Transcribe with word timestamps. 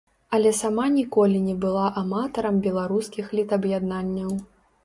Але 0.35 0.53
сама 0.59 0.85
ніколі 0.93 1.37
не 1.49 1.53
была 1.65 1.85
аматарам 2.03 2.57
беларускіх 2.69 3.25
літаб'яднанняў. 3.41 4.35